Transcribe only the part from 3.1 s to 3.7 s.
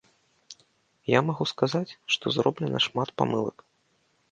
памылак.